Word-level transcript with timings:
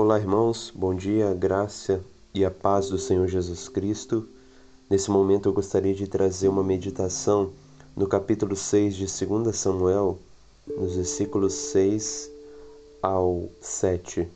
Olá, 0.00 0.16
irmãos, 0.16 0.72
bom 0.72 0.94
dia, 0.94 1.34
graça 1.34 2.04
e 2.32 2.44
a 2.44 2.52
paz 2.52 2.88
do 2.88 2.96
Senhor 2.96 3.26
Jesus 3.26 3.68
Cristo. 3.68 4.28
Nesse 4.88 5.10
momento 5.10 5.48
eu 5.48 5.52
gostaria 5.52 5.92
de 5.92 6.06
trazer 6.06 6.46
uma 6.46 6.62
meditação 6.62 7.50
no 7.96 8.06
capítulo 8.06 8.54
6 8.54 8.94
de 8.94 9.06
2 9.26 9.56
Samuel, 9.56 10.20
nos 10.68 10.94
versículos 10.94 11.52
6 11.52 12.30
ao 13.02 13.48
7. 13.60 14.28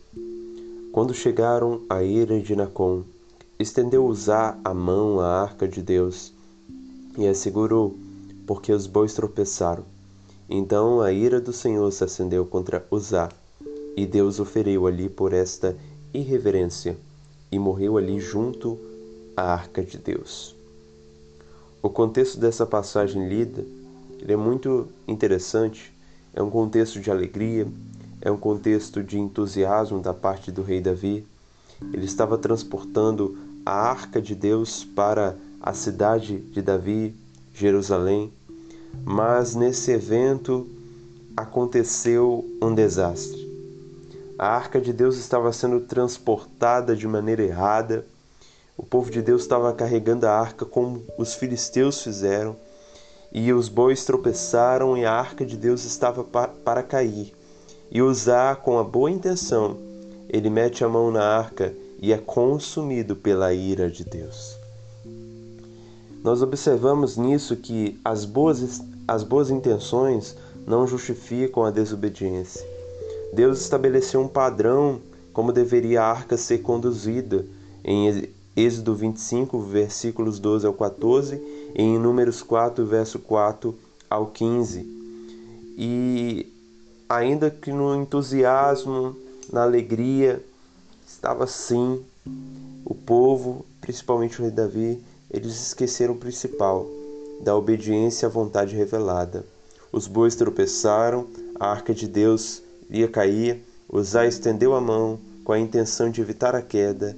Quando 0.90 1.14
chegaram 1.14 1.82
à 1.88 2.02
ira 2.02 2.40
de 2.40 2.56
Nacon, 2.56 3.04
estendeu 3.56 4.04
Uzá 4.04 4.58
a 4.64 4.74
mão 4.74 5.20
à 5.20 5.42
arca 5.42 5.68
de 5.68 5.80
Deus 5.80 6.34
e 7.16 7.24
a 7.24 7.32
segurou, 7.32 7.96
porque 8.48 8.72
os 8.72 8.88
bois 8.88 9.14
tropeçaram. 9.14 9.84
Então 10.50 11.00
a 11.00 11.12
ira 11.12 11.40
do 11.40 11.52
Senhor 11.52 11.88
se 11.92 12.02
acendeu 12.02 12.44
contra 12.44 12.84
Uzá 12.90 13.28
e 13.96 14.06
Deus 14.06 14.38
o 14.38 14.44
feriu 14.44 14.86
ali 14.86 15.08
por 15.08 15.32
esta 15.32 15.76
irreverência 16.12 16.96
e 17.50 17.58
morreu 17.58 17.96
ali 17.96 18.18
junto 18.18 18.78
à 19.36 19.52
arca 19.52 19.82
de 19.82 19.98
Deus. 19.98 20.54
O 21.82 21.90
contexto 21.90 22.38
dessa 22.38 22.64
passagem 22.64 23.28
lida 23.28 23.64
é 24.26 24.36
muito 24.36 24.88
interessante. 25.06 25.92
É 26.32 26.42
um 26.42 26.48
contexto 26.48 27.00
de 27.00 27.10
alegria, 27.10 27.66
é 28.20 28.30
um 28.30 28.36
contexto 28.36 29.02
de 29.02 29.18
entusiasmo 29.18 30.00
da 30.00 30.14
parte 30.14 30.50
do 30.50 30.62
rei 30.62 30.80
Davi. 30.80 31.26
Ele 31.92 32.06
estava 32.06 32.38
transportando 32.38 33.36
a 33.66 33.72
arca 33.72 34.22
de 34.22 34.34
Deus 34.34 34.84
para 34.84 35.36
a 35.60 35.74
cidade 35.74 36.38
de 36.38 36.62
Davi, 36.62 37.14
Jerusalém. 37.52 38.32
Mas 39.04 39.54
nesse 39.54 39.90
evento 39.90 40.66
aconteceu 41.36 42.48
um 42.62 42.74
desastre. 42.74 43.51
A 44.38 44.48
arca 44.48 44.80
de 44.80 44.92
Deus 44.92 45.16
estava 45.16 45.52
sendo 45.52 45.80
transportada 45.80 46.96
de 46.96 47.06
maneira 47.06 47.42
errada. 47.42 48.04
O 48.76 48.82
povo 48.82 49.10
de 49.10 49.20
Deus 49.20 49.42
estava 49.42 49.72
carregando 49.72 50.26
a 50.26 50.32
arca 50.32 50.64
como 50.64 51.02
os 51.18 51.34
filisteus 51.34 52.02
fizeram. 52.02 52.56
E 53.30 53.52
os 53.52 53.68
bois 53.68 54.04
tropeçaram 54.04 54.96
e 54.96 55.04
a 55.04 55.12
arca 55.12 55.44
de 55.44 55.56
Deus 55.56 55.84
estava 55.84 56.24
para 56.24 56.82
cair. 56.82 57.32
E 57.90 58.00
usar 58.00 58.56
com 58.56 58.78
a 58.78 58.84
boa 58.84 59.10
intenção, 59.10 59.76
ele 60.28 60.48
mete 60.48 60.82
a 60.82 60.88
mão 60.88 61.10
na 61.10 61.22
arca 61.22 61.74
e 61.98 62.12
é 62.12 62.18
consumido 62.18 63.14
pela 63.14 63.52
ira 63.52 63.90
de 63.90 64.04
Deus. 64.04 64.56
Nós 66.24 66.40
observamos 66.40 67.16
nisso 67.16 67.56
que 67.56 68.00
as 68.04 68.24
boas, 68.24 68.80
as 69.06 69.22
boas 69.22 69.50
intenções 69.50 70.36
não 70.66 70.86
justificam 70.86 71.64
a 71.64 71.70
desobediência. 71.70 72.71
Deus 73.32 73.62
estabeleceu 73.62 74.20
um 74.20 74.28
padrão 74.28 75.00
como 75.32 75.52
deveria 75.52 76.02
a 76.02 76.10
arca 76.10 76.36
ser 76.36 76.58
conduzida 76.58 77.46
em 77.82 78.28
Êxodo 78.54 78.94
25, 78.94 79.58
versículos 79.60 80.38
12 80.38 80.66
ao 80.66 80.74
14, 80.74 81.36
e 81.74 81.82
em 81.82 81.98
Números 81.98 82.42
4, 82.42 82.84
verso 82.84 83.18
4 83.18 83.74
ao 84.10 84.26
15. 84.26 84.80
E 85.78 86.52
ainda 87.08 87.50
que 87.50 87.72
no 87.72 87.96
entusiasmo, 87.96 89.16
na 89.50 89.62
alegria, 89.62 90.44
estava 91.06 91.44
assim, 91.44 92.04
o 92.84 92.94
povo, 92.94 93.64
principalmente 93.80 94.38
o 94.38 94.42
rei 94.42 94.50
Davi, 94.50 95.02
eles 95.30 95.68
esqueceram 95.68 96.12
o 96.12 96.18
principal, 96.18 96.86
da 97.40 97.56
obediência 97.56 98.28
à 98.28 98.30
vontade 98.30 98.76
revelada. 98.76 99.46
Os 99.90 100.06
bois 100.06 100.36
tropeçaram, 100.36 101.26
a 101.58 101.70
arca 101.70 101.94
de 101.94 102.06
Deus 102.06 102.62
ia 102.92 103.08
cair, 103.08 103.64
Uzá 103.90 104.26
estendeu 104.26 104.74
a 104.74 104.80
mão 104.80 105.18
com 105.44 105.52
a 105.52 105.58
intenção 105.58 106.10
de 106.10 106.20
evitar 106.20 106.54
a 106.54 106.62
queda 106.62 107.16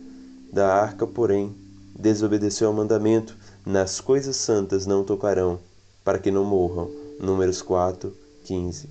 da 0.52 0.72
arca, 0.72 1.06
porém, 1.06 1.54
desobedeceu 1.98 2.68
ao 2.68 2.74
mandamento: 2.74 3.36
nas 3.66 4.00
coisas 4.00 4.36
santas 4.36 4.86
não 4.86 5.04
tocarão, 5.04 5.58
para 6.04 6.18
que 6.18 6.30
não 6.30 6.44
morram. 6.44 6.90
Números 7.20 7.60
4, 7.60 8.12
15. 8.44 8.88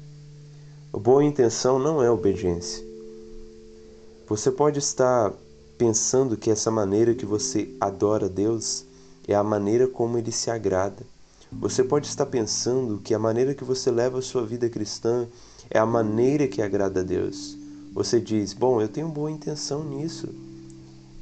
Boa 0.92 1.24
intenção 1.24 1.80
não 1.80 2.04
é 2.04 2.10
obediência. 2.10 2.84
Você 4.28 4.52
pode 4.52 4.80
estar 4.80 5.34
pensando 5.78 6.38
que 6.38 6.50
essa 6.50 6.72
maneira 6.72 7.14
que 7.14 7.26
você 7.26 7.70
adora 7.80 8.30
Deus 8.30 8.86
é 9.28 9.36
a 9.36 9.44
maneira 9.44 9.88
como 9.88 10.18
ele 10.18 10.32
se 10.32 10.50
agrada. 10.50 11.04
Você 11.60 11.84
pode 11.84 12.08
estar 12.08 12.26
pensando 12.26 13.00
que 13.00 13.14
a 13.14 13.20
maneira 13.20 13.54
que 13.54 13.64
você 13.64 13.90
leva 13.90 14.20
a 14.20 14.22
sua 14.22 14.46
vida 14.46 14.70
cristã 14.70 15.28
é 15.70 15.80
a 15.80 15.86
maneira 15.86 16.48
que 16.48 16.62
agrada 16.62 17.00
a 17.00 17.04
Deus. 17.04 17.58
Você 17.94 18.20
diz: 18.20 18.54
Bom, 18.54 18.82
eu 18.82 18.88
tenho 18.88 19.08
boa 19.08 19.32
intenção 19.32 19.84
nisso. 19.84 20.28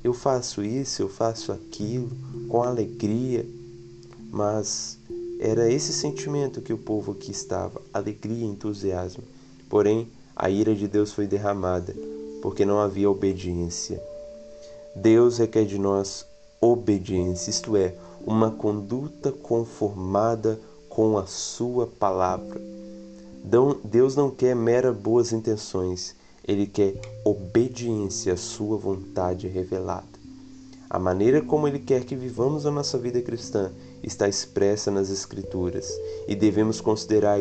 Eu 0.03 0.13
faço 0.13 0.63
isso, 0.63 1.01
eu 1.01 1.09
faço 1.09 1.51
aquilo 1.51 2.09
com 2.49 2.63
alegria. 2.63 3.45
Mas 4.31 4.97
era 5.39 5.71
esse 5.71 5.93
sentimento 5.93 6.61
que 6.61 6.73
o 6.73 6.77
povo 6.77 7.11
aqui 7.11 7.31
estava: 7.31 7.81
alegria, 7.93 8.45
entusiasmo. 8.45 9.23
Porém, 9.69 10.09
a 10.35 10.49
ira 10.49 10.73
de 10.73 10.87
Deus 10.87 11.11
foi 11.11 11.27
derramada 11.27 11.93
porque 12.41 12.65
não 12.65 12.79
havia 12.79 13.09
obediência. 13.09 14.01
Deus 14.95 15.37
requer 15.37 15.65
de 15.65 15.77
nós 15.77 16.25
obediência, 16.59 17.49
isto 17.49 17.77
é, 17.77 17.95
uma 18.25 18.51
conduta 18.51 19.31
conformada 19.31 20.59
com 20.89 21.17
a 21.17 21.25
Sua 21.25 21.87
palavra. 21.87 22.61
Deus 23.83 24.15
não 24.15 24.29
quer 24.29 24.55
mera 24.55 24.91
boas 24.93 25.31
intenções, 25.31 26.15
Ele 26.47 26.67
quer 26.67 26.93
obediência 27.23 28.33
à 28.33 28.37
Sua 28.37 28.77
vontade 28.77 29.47
revelada. 29.47 30.05
A 30.89 30.99
maneira 30.99 31.41
como 31.41 31.67
Ele 31.67 31.79
quer 31.79 32.03
que 32.03 32.15
vivamos 32.15 32.65
a 32.65 32.71
nossa 32.71 32.97
vida 32.97 33.21
cristã 33.21 33.71
está 34.03 34.27
expressa 34.27 34.91
nas 34.91 35.09
Escrituras 35.09 35.89
e 36.27 36.35
devemos 36.35 36.81
considerar 36.81 37.39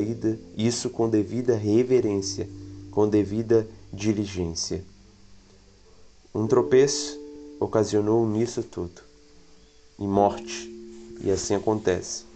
isso 0.56 0.88
com 0.88 1.08
devida 1.08 1.56
reverência, 1.56 2.48
com 2.90 3.08
devida 3.08 3.66
diligência. 3.92 4.84
Um 6.32 6.46
tropeço 6.46 7.18
ocasionou 7.58 8.26
nisso 8.26 8.62
tudo 8.62 9.09
e 10.00 10.04
morte, 10.04 10.68
e 11.22 11.30
assim 11.30 11.54
acontece 11.54 12.30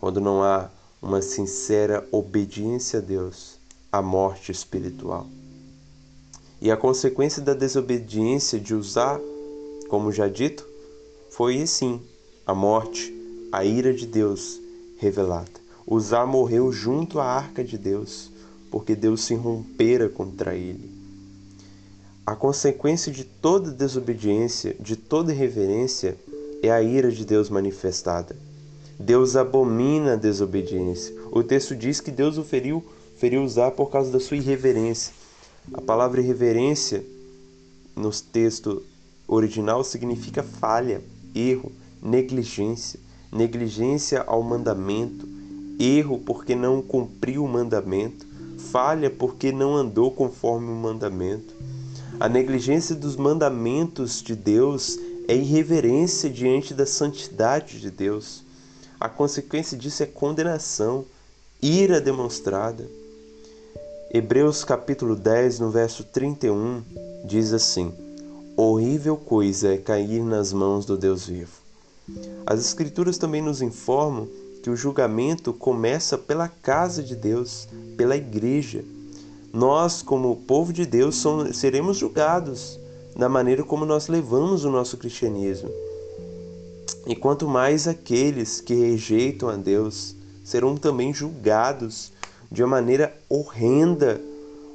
quando 0.00 0.18
não 0.18 0.42
há 0.42 0.70
uma 1.02 1.20
sincera 1.20 2.06
obediência 2.10 3.00
a 3.00 3.02
Deus, 3.02 3.58
a 3.92 4.00
morte 4.00 4.50
espiritual. 4.50 5.26
E 6.60 6.70
a 6.70 6.76
consequência 6.76 7.42
da 7.42 7.52
desobediência 7.52 8.58
de 8.58 8.74
usar, 8.74 9.20
como 9.88 10.10
já 10.10 10.26
dito, 10.26 10.66
foi 11.30 11.66
sim 11.66 12.00
a 12.46 12.54
morte, 12.54 13.14
a 13.52 13.62
ira 13.62 13.92
de 13.92 14.06
Deus 14.06 14.58
revelada. 14.98 15.60
Usar 15.86 16.26
morreu 16.26 16.72
junto 16.72 17.18
à 17.18 17.24
arca 17.24 17.62
de 17.62 17.76
Deus, 17.76 18.30
porque 18.70 18.94
Deus 18.94 19.22
se 19.24 19.34
rompera 19.34 20.08
contra 20.08 20.54
ele. 20.54 20.90
A 22.24 22.34
consequência 22.34 23.12
de 23.12 23.24
toda 23.24 23.70
desobediência, 23.70 24.76
de 24.80 24.96
toda 24.96 25.32
irreverência, 25.32 26.16
é 26.62 26.70
a 26.70 26.82
ira 26.82 27.10
de 27.10 27.24
Deus 27.24 27.48
manifestada. 27.48 28.36
Deus 28.98 29.34
abomina 29.34 30.12
a 30.12 30.16
desobediência. 30.16 31.14
O 31.30 31.42
texto 31.42 31.74
diz 31.74 32.00
que 32.00 32.10
Deus 32.10 32.36
o 32.36 32.44
feriu, 32.44 32.84
feriu 33.16 33.42
usar 33.42 33.70
por 33.70 33.90
causa 33.90 34.10
da 34.10 34.20
sua 34.20 34.36
irreverência. 34.36 35.14
A 35.72 35.80
palavra 35.80 36.20
irreverência 36.20 37.02
no 37.96 38.10
texto 38.10 38.82
original 39.26 39.82
significa 39.84 40.42
falha, 40.42 41.00
erro, 41.34 41.72
negligência, 42.02 43.00
negligência 43.32 44.22
ao 44.26 44.42
mandamento, 44.42 45.26
erro 45.78 46.18
porque 46.18 46.54
não 46.54 46.82
cumpriu 46.82 47.44
o 47.44 47.48
mandamento, 47.48 48.26
falha 48.70 49.08
porque 49.08 49.52
não 49.52 49.74
andou 49.74 50.10
conforme 50.10 50.68
o 50.68 50.74
mandamento. 50.74 51.54
A 52.18 52.28
negligência 52.28 52.94
dos 52.94 53.16
mandamentos 53.16 54.22
de 54.22 54.34
Deus 54.34 54.98
é 55.30 55.36
irreverência 55.36 56.28
diante 56.28 56.74
da 56.74 56.84
santidade 56.84 57.78
de 57.78 57.88
Deus. 57.88 58.42
A 58.98 59.08
consequência 59.08 59.78
disso 59.78 60.02
é 60.02 60.06
condenação, 60.06 61.04
ira 61.62 62.00
demonstrada. 62.00 62.84
Hebreus 64.12 64.64
capítulo 64.64 65.14
10, 65.14 65.60
no 65.60 65.70
verso 65.70 66.02
31, 66.02 66.82
diz 67.24 67.52
assim: 67.52 67.94
Horrível 68.56 69.16
coisa 69.16 69.72
é 69.72 69.78
cair 69.78 70.20
nas 70.24 70.52
mãos 70.52 70.84
do 70.84 70.98
Deus 70.98 71.26
vivo. 71.26 71.52
As 72.44 72.58
Escrituras 72.58 73.16
também 73.16 73.40
nos 73.40 73.62
informam 73.62 74.26
que 74.64 74.68
o 74.68 74.74
julgamento 74.74 75.52
começa 75.52 76.18
pela 76.18 76.48
casa 76.48 77.04
de 77.04 77.14
Deus, 77.14 77.68
pela 77.96 78.16
igreja. 78.16 78.84
Nós, 79.52 80.02
como 80.02 80.34
povo 80.34 80.72
de 80.72 80.84
Deus, 80.84 81.14
somos, 81.14 81.56
seremos 81.56 81.98
julgados 81.98 82.80
na 83.16 83.28
maneira 83.28 83.62
como 83.62 83.84
nós 83.84 84.08
levamos 84.08 84.64
o 84.64 84.70
nosso 84.70 84.96
cristianismo. 84.96 85.70
E 87.06 87.16
quanto 87.16 87.48
mais 87.48 87.88
aqueles 87.88 88.60
que 88.60 88.74
rejeitam 88.74 89.48
a 89.48 89.56
Deus 89.56 90.14
serão 90.44 90.76
também 90.76 91.12
julgados 91.12 92.12
de 92.50 92.62
uma 92.62 92.76
maneira 92.76 93.16
horrenda 93.28 94.20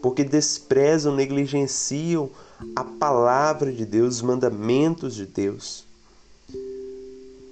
porque 0.02 0.24
desprezam, 0.24 1.16
negligenciam 1.16 2.30
a 2.76 2.84
palavra 2.84 3.72
de 3.72 3.86
Deus, 3.86 4.18
os 4.18 4.22
mandamentos 4.22 5.16
de 5.16 5.26
Deus. 5.26 5.84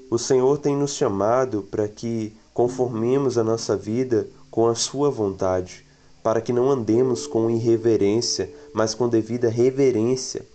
O 0.08 0.20
Senhor 0.20 0.60
tem 0.60 0.78
nos 0.78 0.94
chamado 0.94 1.64
para 1.64 1.88
que 1.88 2.32
conformemos 2.54 3.40
a 3.40 3.44
nossa 3.44 3.76
vida 3.76 4.28
com 4.52 4.68
a 4.68 4.76
Sua 4.76 5.10
vontade, 5.10 5.84
para 6.22 6.40
que 6.40 6.54
não 6.54 6.70
andemos 6.70 7.26
com 7.26 7.50
irreverência, 7.50 8.48
mas 8.72 8.94
com 8.94 9.10
devida 9.10 9.50
reverência. 9.50 10.46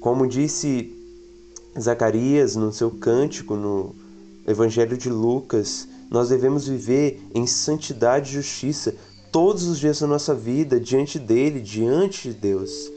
Como 0.00 0.26
disse 0.26 0.96
Zacarias 1.78 2.56
no 2.56 2.72
seu 2.72 2.90
cântico 2.90 3.54
no 3.54 3.94
Evangelho 4.46 4.96
de 4.96 5.10
Lucas, 5.10 5.86
nós 6.10 6.30
devemos 6.30 6.66
viver 6.66 7.22
em 7.34 7.46
santidade 7.46 8.30
e 8.30 8.34
justiça 8.34 8.94
todos 9.30 9.64
os 9.64 9.78
dias 9.78 10.00
da 10.00 10.06
nossa 10.06 10.34
vida 10.34 10.80
diante 10.80 11.18
dele, 11.18 11.60
diante 11.60 12.30
de 12.30 12.34
Deus. 12.34 12.90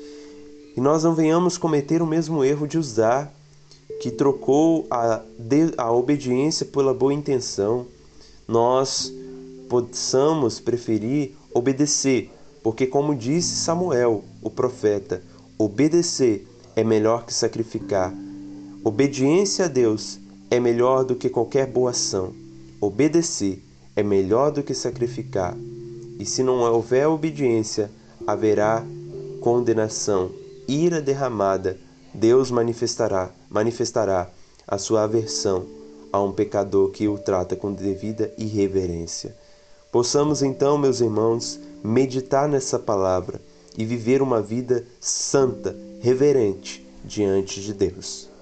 E 0.78 0.82
nós 0.82 1.04
não 1.04 1.14
venhamos 1.14 1.58
cometer 1.58 2.02
o 2.02 2.08
mesmo 2.08 2.42
erro 2.42 2.68
de 2.68 2.78
usar, 2.78 3.32
que 4.02 4.10
trocou 4.10 4.88
a, 4.90 5.22
a 5.78 5.92
obediência 5.92 6.66
pela 6.66 6.94
boa 6.94 7.14
intenção. 7.14 7.86
Nós 8.48 9.14
possamos 9.70 10.60
preferir 10.60 11.36
obedecer, 11.54 12.32
porque, 12.64 12.88
como 12.88 13.14
disse 13.14 13.58
Samuel, 13.58 14.24
o 14.42 14.50
profeta, 14.50 15.22
obedecer 15.58 16.48
é 16.76 16.84
melhor 16.84 17.26
que 17.26 17.34
sacrificar. 17.34 18.14
Obediência 18.84 19.66
a 19.66 19.68
Deus 19.68 20.20
é 20.50 20.60
melhor 20.60 21.04
do 21.04 21.16
que 21.16 21.30
qualquer 21.30 21.68
boa 21.68 21.92
ação. 21.92 22.34
Obedecer 22.82 23.64
é 23.96 24.04
melhor 24.04 24.52
do 24.52 24.64
que 24.64 24.74
sacrificar. 24.74 25.56
E 26.20 26.26
se 26.26 26.44
não 26.44 26.60
houver 26.60 27.08
obediência, 27.08 27.90
haverá 28.26 28.84
condenação, 29.40 30.32
ira 30.68 31.02
derramada. 31.02 31.78
Deus 32.14 32.52
manifestará, 32.52 33.32
manifestará 33.50 34.30
a 34.68 34.78
sua 34.78 35.04
aversão 35.04 35.66
a 36.12 36.22
um 36.22 36.32
pecador 36.32 36.92
que 36.92 37.08
o 37.08 37.18
trata 37.18 37.56
com 37.56 37.74
devida 37.74 38.32
irreverência. 38.38 39.36
Possamos 39.92 40.44
então, 40.44 40.78
meus 40.78 41.02
irmãos, 41.02 41.60
meditar 41.84 42.48
nessa 42.48 42.78
palavra 42.78 43.42
e 43.78 43.86
viver 43.86 44.22
uma 44.22 44.42
vida 44.42 44.86
santa, 45.00 45.76
reverente 46.02 46.86
diante 47.04 47.62
de 47.62 47.74
Deus. 47.74 48.33